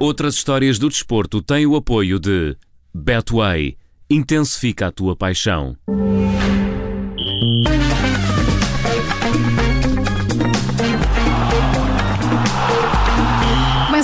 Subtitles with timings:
[0.00, 2.56] Outras histórias do desporto têm o apoio de
[2.94, 3.76] Betway.
[4.08, 5.76] Intensifica a tua paixão.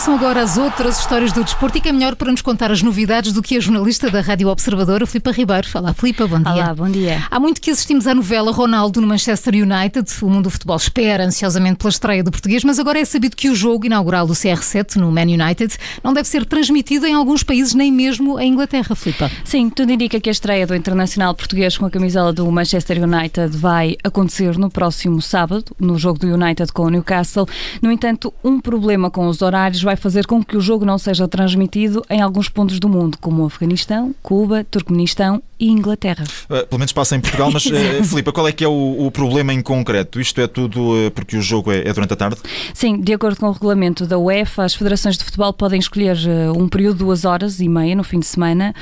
[0.04, 2.82] Começam agora as outras histórias do desporto e que é melhor para nos contar as
[2.82, 5.66] novidades do que a jornalista da Rádio Observadora, Filipa Ribeiro.
[5.74, 6.52] Olá, Filipa, bom dia.
[6.52, 7.26] Olá, bom dia.
[7.30, 10.06] Há muito que assistimos à novela Ronaldo no Manchester United.
[10.20, 13.48] O mundo do futebol espera ansiosamente pela estreia do português, mas agora é sabido que
[13.48, 17.72] o jogo inaugural do CR7 no Man United não deve ser transmitido em alguns países,
[17.72, 19.30] nem mesmo em Inglaterra, Filipa.
[19.42, 23.56] Sim, tudo indica que a estreia do internacional português com a camisola do Manchester United
[23.56, 27.48] vai acontecer no próximo sábado, no jogo do United com o Newcastle.
[27.80, 31.28] No entanto, um problema com os horários vai fazer com que o jogo não seja
[31.28, 36.24] transmitido em alguns pontos do mundo, como Afeganistão, Cuba, Turcomenistão e Inglaterra.
[36.44, 37.70] Uh, pelo menos passa em Portugal, mas uh,
[38.04, 40.20] Filipe, qual é que é o, o, problema em concreto?
[40.20, 42.40] Isto é tudo uh, porque o jogo é, é, durante a tarde?
[42.72, 46.16] Sim, de acordo com o regulamento da UEFA, as federações de futebol podem escolher
[46.56, 48.74] um período de duas horas e meia no fim de semana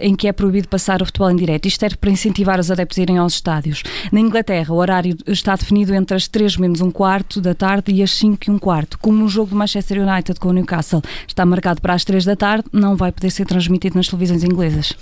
[0.00, 1.66] em que é proibido passar o futebol em direto.
[1.66, 3.82] Isto é para incentivar os adeptos a irem aos estádios.
[4.12, 8.02] Na Inglaterra, o horário está definido entre as 3 menos um quarto da tarde e
[8.02, 8.98] as 5 e um quarto.
[8.98, 12.24] Como no jogo do Manchester United com o Newcastle Newcastle está marcado para as 3
[12.24, 14.94] da tarde, não vai poder ser transmitido nas televisões inglesas.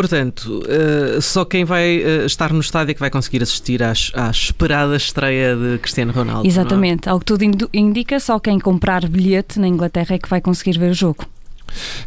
[0.00, 4.10] Portanto, uh, só quem vai uh, estar no estádio é que vai conseguir assistir às,
[4.14, 6.46] à esperada estreia de Cristiano Ronaldo.
[6.46, 6.48] É?
[6.48, 10.78] Exatamente, ao que tudo indica, só quem comprar bilhete na Inglaterra é que vai conseguir
[10.78, 11.26] ver o jogo.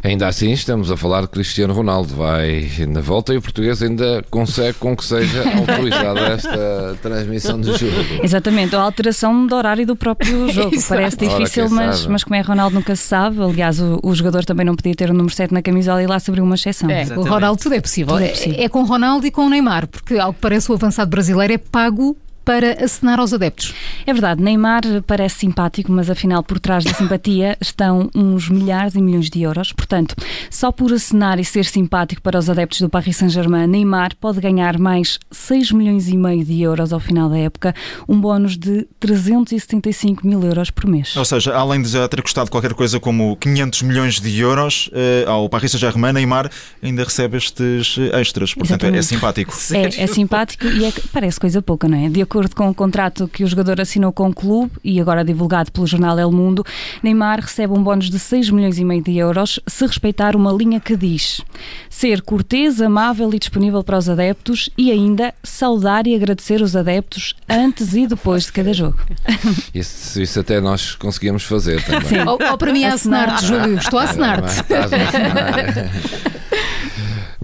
[0.02, 2.14] Ainda assim, estamos a falar de Cristiano Ronaldo.
[2.14, 7.76] Vai na volta e o português ainda consegue com que seja autorizada esta transmissão do
[7.76, 7.94] jogo.
[8.22, 10.76] Exatamente, a alteração do horário do próprio jogo.
[10.88, 13.42] Parece difícil, mas, mas como é Ronaldo nunca se sabe.
[13.42, 16.18] Aliás, o, o, jogador também não podia ter o número 7 na camisola e lá
[16.18, 16.90] se abriu uma exceção.
[16.90, 18.14] É, o Ronaldo tudo é possível.
[18.14, 18.60] Tudo é, possível.
[18.60, 21.52] É, é com Ronaldo e com o Neymar, porque ao que parece o avançado brasileiro
[21.52, 23.74] é pago para acenar aos adeptos.
[24.06, 29.02] É verdade, Neymar parece simpático, mas afinal por trás da simpatia estão uns milhares e
[29.02, 29.72] milhões de euros.
[29.72, 30.14] Portanto,
[30.54, 34.78] só por acenar e ser simpático para os adeptos do Paris Saint-Germain, Neymar pode ganhar
[34.78, 37.74] mais 6 milhões e meio de euros ao final da época,
[38.08, 41.16] um bónus de 375 mil euros por mês.
[41.16, 45.24] Ou seja, além de já ter custado qualquer coisa como 500 milhões de euros eh,
[45.26, 46.48] ao Paris Saint-Germain, Neymar
[46.80, 48.54] ainda recebe estes extras.
[48.54, 49.52] Portanto, é, é, simpático.
[49.72, 52.08] É, é, simpático e é, parece coisa pouca, não é?
[52.08, 55.72] De acordo com o contrato que o jogador assinou com o clube e agora divulgado
[55.72, 56.64] pelo jornal El Mundo,
[57.02, 60.80] Neymar recebe um bónus de 6 milhões e meio de euros se respeitar uma linha
[60.80, 61.40] que diz
[61.88, 67.34] ser cortês, amável e disponível para os adeptos e ainda saudar e agradecer os adeptos
[67.48, 68.98] antes e depois de cada jogo.
[69.74, 72.08] Isso, isso até nós conseguimamos fazer também.
[72.08, 72.20] Sim.
[72.20, 73.76] Ou, ou para mim é assinar-te, Júlio.
[73.78, 74.64] Estou a assinar-te.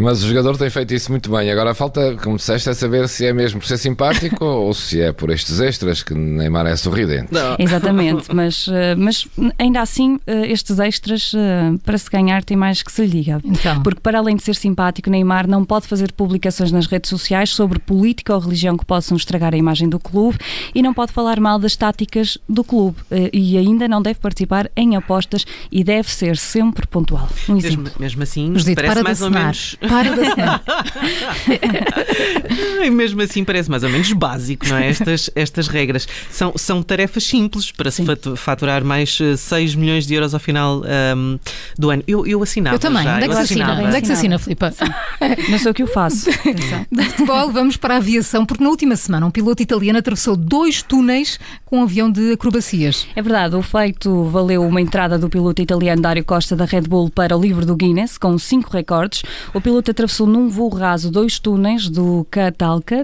[0.00, 1.50] Mas o jogador tem feito isso muito bem.
[1.50, 5.12] Agora falta, como disseste, é saber se é mesmo por ser simpático ou se é
[5.12, 7.28] por estes extras que Neymar é sorridente.
[7.30, 7.56] Não.
[7.58, 9.26] Exatamente, mas, eh, mas
[9.58, 13.40] ainda assim, eh, estes extras, eh, para se ganhar, tem mais que se lhe diga.
[13.44, 13.82] Então.
[13.82, 17.78] Porque para além de ser simpático, Neymar não pode fazer publicações nas redes sociais sobre
[17.78, 20.38] política ou religião que possam estragar a imagem do clube
[20.74, 22.96] e não pode falar mal das táticas do clube
[23.32, 27.28] e ainda não deve participar em apostas e deve ser sempre pontual.
[27.48, 30.62] Um mesmo, mesmo assim, parece mais ou menos para de assinar.
[32.84, 34.88] e mesmo assim parece mais ou menos básico, não é?
[34.88, 36.06] Estas, estas regras.
[36.30, 38.04] São, são tarefas simples para Sim.
[38.04, 40.82] se faturar mais 6 eh, milhões de euros ao final
[41.16, 41.38] um,
[41.78, 42.02] do ano.
[42.06, 42.76] Eu, eu assinava.
[42.76, 43.02] Eu também.
[43.02, 43.16] Já.
[43.16, 43.82] Onde é que se assina?
[43.82, 44.64] Onde é que se assina, Filipe?
[45.48, 46.30] Não sei o que eu faço.
[46.92, 50.82] De futebol, vamos para a aviação, porque na última semana um piloto italiano atravessou dois
[50.82, 53.06] túneis com um avião de acrobacias.
[53.14, 57.08] É verdade, o feito valeu uma entrada do piloto italiano Dário Costa da Red Bull
[57.10, 59.22] para o livro do Guinness, com cinco recordes.
[59.54, 62.26] O piloto atravessou num voo raso dois túneis do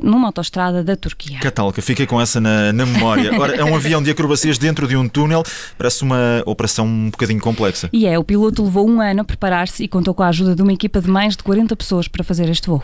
[0.03, 1.39] Numa autostrada da Turquia.
[1.41, 3.39] Katalka, fiquei com essa na, na memória.
[3.39, 5.43] Ora, é um avião de acrobacias dentro de um túnel,
[5.77, 7.89] parece uma operação um bocadinho complexa.
[7.93, 10.63] E é, o piloto levou um ano a preparar-se e contou com a ajuda de
[10.63, 12.83] uma equipa de mais de 40 pessoas para fazer este voo.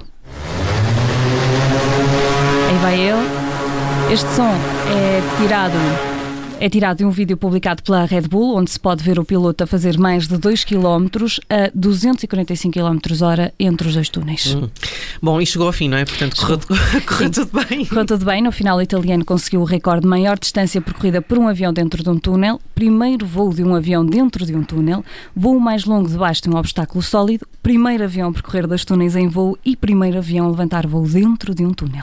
[2.68, 4.12] Aí vai ele.
[4.12, 4.54] Este som
[4.90, 6.11] é tirado
[6.62, 9.64] é tirado de um vídeo publicado pela Red Bull, onde se pode ver o piloto
[9.64, 11.08] a fazer mais de 2 km
[11.50, 14.54] a 245 km hora entre os dois túneis.
[14.54, 14.70] Hum.
[15.20, 16.04] Bom, e chegou ao fim, não é?
[16.04, 16.60] Portanto, correu,
[17.04, 17.84] correu tudo bem.
[17.84, 18.40] Correu tudo bem.
[18.40, 22.00] No final, o italiano conseguiu o recorde de maior distância percorrida por um avião dentro
[22.00, 25.04] de um túnel, primeiro voo de um avião dentro de um túnel,
[25.34, 29.26] voo mais longo debaixo de um obstáculo sólido, primeiro avião a percorrer dois túneis em
[29.26, 32.02] voo e primeiro avião a levantar voo dentro de um túnel.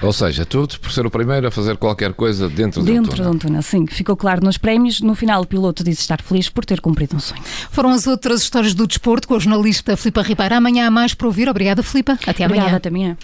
[0.00, 3.02] Ou seja, tudo por ser o primeiro a fazer qualquer coisa dentro, de um túnel.
[3.02, 5.00] Dentro de um túnel, sim ficou claro nos prémios.
[5.00, 7.42] No final, o piloto disse estar feliz por ter cumprido um sonho.
[7.70, 10.54] Foram as outras histórias do desporto com a jornalista Filipa Ribeiro.
[10.54, 11.48] Amanhã há mais para ouvir.
[11.48, 12.18] Obrigada, Filipa.
[12.26, 12.62] Até amanhã.
[12.62, 13.16] Obrigada, até amanhã.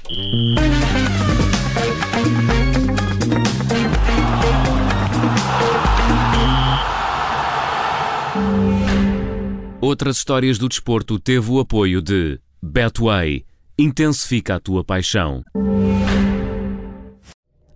[9.81, 13.45] Outras histórias do desporto teve o apoio de Betway.
[13.79, 15.45] Intensifica a tua paixão.